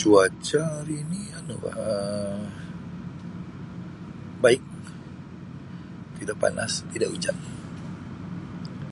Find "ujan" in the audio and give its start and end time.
7.16-7.36